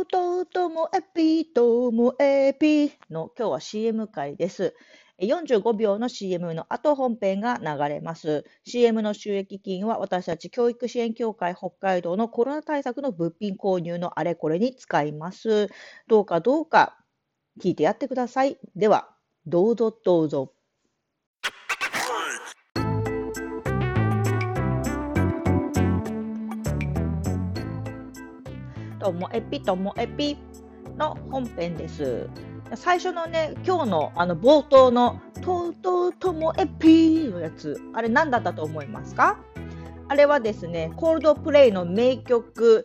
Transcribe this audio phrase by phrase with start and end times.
[0.00, 4.74] とうとうともえぴともえぴの今日は CM 回です。
[5.20, 8.46] 45秒の CM の後本編が流れます。
[8.64, 15.68] CM の収益金は私たち教育支援協会北海道のコロナ対策の物品購入のあれこれに使います。
[16.08, 16.96] どうかどうか
[17.60, 18.58] 聞いてやってください。
[18.74, 19.14] では、
[19.44, 20.54] どうぞどうぞ。
[29.00, 30.36] ともえぴともえぴ
[30.96, 32.28] の本編です。
[32.76, 39.38] 最初のね、今日のあの冒頭のとうとうともえぴのやつ、あれ何だったと思いますか？
[40.08, 42.84] あれはですね、コールドプレイの名曲、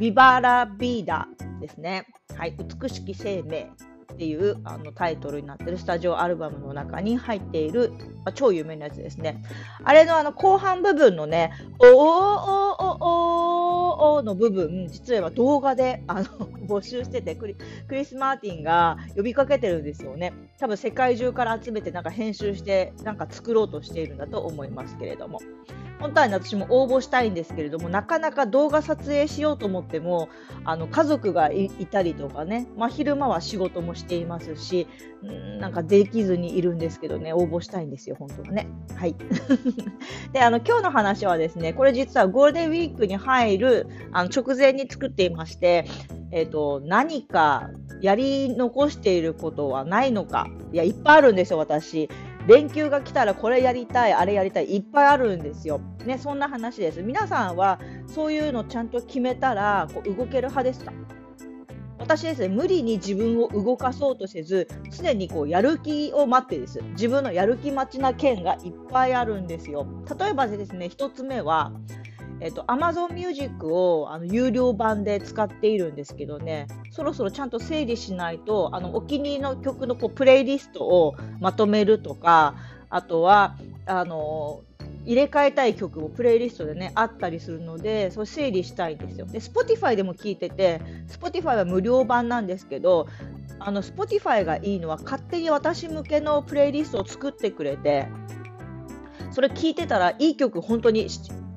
[0.00, 1.28] ビバラビーダ
[1.60, 2.06] ですね。
[2.36, 3.70] はい、美しき生命
[4.12, 7.92] っていうあのタイトルになってるスタジオアルバムの中に入っている、
[8.24, 9.42] まあ、超有名なやつですね。
[9.84, 13.33] あれのあの後半部分のね、おーおーおーおー
[14.22, 16.24] の部分、実は動画であの
[16.66, 17.56] 募集しててクリ、
[17.88, 20.32] クリス・マーティンが呼びかけてるんですよね。
[20.58, 25.40] 多分世界中から集めてなんか編集してなんか作ろうとしているんだと思いますけれども。
[26.00, 30.28] 本当は、ね、私も応募したいんですけれどもなかなか動画撮影しようと思っても
[30.64, 34.86] あの家族がいたりとかね、まあ、昼間は仕事もしていますし
[35.24, 38.68] んなんかできずにいるんですけどね応募したいんですよ本当はね。
[38.96, 39.14] はい
[40.32, 45.86] であの今日の話はですねこれ実はゴールデンウィークに入るあの直前に作っていまして、
[46.30, 52.10] えーと何かやり残していることはないのかいやいっぱいあるんですよ私。
[52.46, 55.80] 連休が来たらこれやりたい、あれやりたい、いっぱいあるんですよ。
[56.04, 57.02] ね、そんな話です。
[57.02, 60.92] 皆さんはそういうのちゃんと決めたらこう動ける派ですか？
[61.98, 66.82] 私ですね、無理に自分を動かそうとせず、常にこうやる気を待ってです。
[66.90, 69.86] 自分のやる気待ちな件がいっぱいあるんですよ。
[70.18, 71.72] 例えばですね、1つ目は、
[72.44, 82.54] えっと、Amazon Music をあの有料版で使っているんですけどね、そろそろちゃんと整理しないと、あのお気に入りの曲のこうプレイリストをまとめるとか、
[82.90, 83.56] あとは、
[83.86, 84.60] あの
[85.06, 89.26] 入れ替えたい曲もプレイリストでねあったりするのでそれ整理したいんですよ。
[89.26, 93.06] で Spotify でも聞いてて Spotify は無料版なんですけど
[93.58, 98.08] あの Spotify がいいのは勝手に私向けのプレイリストを作ってくれて
[99.30, 101.08] それ聞いてたらいい曲本当に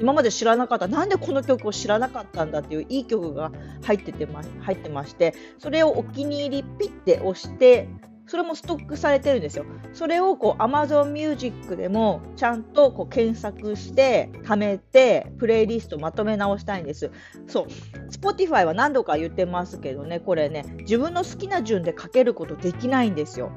[0.00, 7.88] 今まで知らなかったなんでこの曲を知らなかったんだっていういい曲が入っててま入ってましてそれをお気に入りピッて押して
[8.28, 9.64] それもストックされてるんですよ。
[9.94, 17.10] それをこう Amazon Music でもちゃんとこう検索して貯めてプレイリストまとめ直したいんです。
[17.46, 17.66] そう
[18.10, 23.50] Spotify は何度か言ってますけどねこれね自分の好きな順でかけることできないんですよ。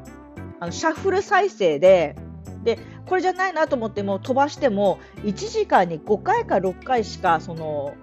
[0.62, 2.16] あのシャッフル再生で
[2.64, 2.80] で
[3.12, 7.94] これじゃないなと思っても飛ばしても1時間に5回か6回しかその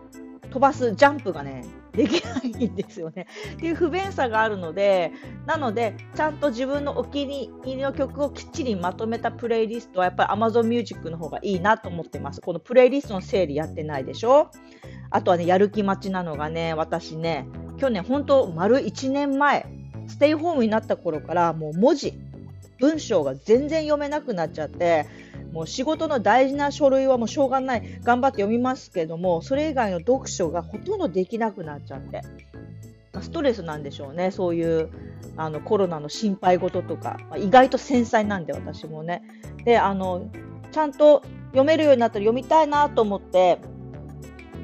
[0.50, 3.26] 飛ばすジャンプがねできないんですよね。
[3.54, 5.12] っていう不便さがあるので
[5.46, 12.42] なのでちゃんと自分のお気に入りの曲をきっちりまとめたプレイリストはやっぱり Amazon Music の方がいいなと思ってます。
[12.42, 14.50] このプレイリストの整理やってないでしょ？
[15.10, 17.48] あとはねやる気待ちなのがね私ね
[17.78, 19.66] 去年本当丸1年前
[20.06, 22.12] ステイホームになった頃からもう文字
[22.78, 25.06] 文章が全然読めなくなっちゃって
[25.52, 28.00] もう仕事の大事な書類はもうしょうがない。
[28.02, 32.22] 頑張って読みますけどもそれ以外の読書がほとんどできなくなっちゃって。
[33.20, 34.30] ストレスなんでしょうね。
[34.30, 34.90] そういう
[35.36, 39.22] あのコロナの心配事とか、意外と繊細なんで私もね。
[39.64, 40.28] であの
[40.70, 43.58] ちゃんと読めるようになったら読みたいなと思って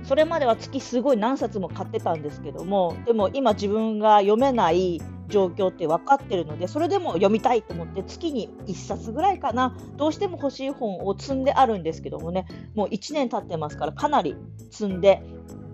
[0.05, 14.37] それまでは月すごい何冊も買ってたんですけどもでも今自分が読めない状況って分かってるのでそれでも読みたいと思って月に1冊ぐらいかなどうしても欲しい本を積んであるんですけどもねもう1年経ってますからかなり
[14.71, 15.23] 積んで、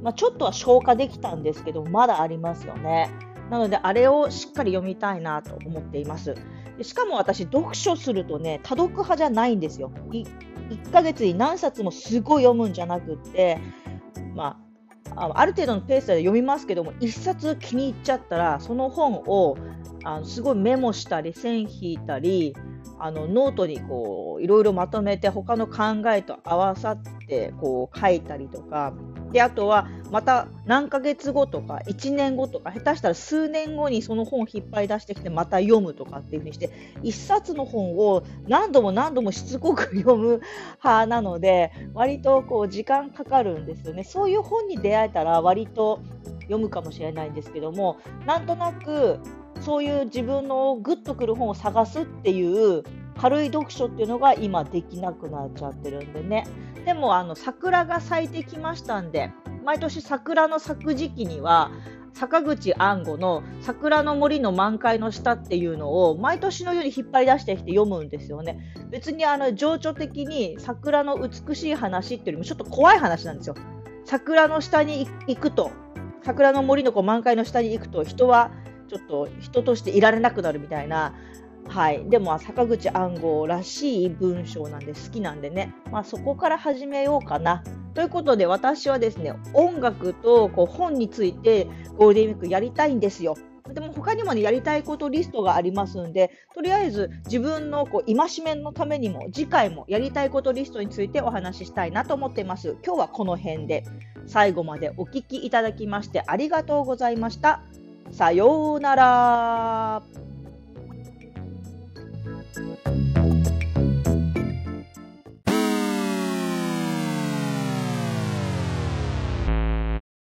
[0.03, 3.11] まあ、ちょっとは消化できたんですけどまだありますよね。
[3.51, 6.37] なのであれをしっかり読みたいなと思っています。
[6.83, 9.91] しかも私読書するとね多読派じゃないんですよ。
[10.11, 13.59] 1ヶ月に何冊もすごい読むんじゃなくって
[14.35, 14.70] まあ
[15.17, 19.57] ある程度のペースで読みますけども1冊気に入っちゃったらその本を
[20.05, 22.57] あのすごいメモしたり線引いたり
[22.99, 28.93] あのノートにこういろいろまとめて他の考えと合わさってこう書いたりとか。
[29.33, 36.71] であとはまた何ヶ月後とか1年後とか下手したら数年後にその本を引っ張り出してきてまた読むとかっていうふうにして
[37.03, 40.41] 1冊の本を何度も何度もしつこく読む
[40.83, 44.03] 派なので割とこう時間かかるんですよね。
[44.03, 46.01] そういう本に出会えたら割と
[46.51, 49.21] 読むかもしれないんですけどもなんとなく
[49.61, 52.83] そういう自分のグッとくる本を探すっていう
[53.17, 56.47] 軽い読書っていうのが今できなくなっちゃってるんでね
[56.85, 59.31] でもあの桜が咲いてきましたんで
[59.65, 61.71] 毎年桜の咲く時期には
[62.15, 68.59] 坂口安吾の「桜の森の満開の下」っていうのを毎年のように引っ張り出してきて読むんですよね。
[68.91, 73.55] 別にあの情緒的に桜の美しい話っていうよりもちょっと怖い話なんですよ。
[74.05, 75.71] 桜の下に行くと
[76.23, 78.51] 桜の森のこう満開の下に行くと人は
[78.89, 81.15] ちょっと人としていられなくなるみたいな
[81.71, 87.63] はい、でも坂口安吾らしい文章なんで好きなんでね、まあ、そこから始めようかな。
[87.95, 93.37] ということで私はですね音楽とこう本についてゴールデンウィークやりたいんですよ。
[93.73, 102.77] でも他にもねやりたいことリストがありますんでとりあえず自分のこう戒めのためにも次回もやりたいことリストについてお話ししたいなと思っています。
[102.85, 103.85] 今日はこの辺で
[104.31, 107.61] 最後までお聴きいただきましてありがとうございました。
[108.13, 109.80] さようなら。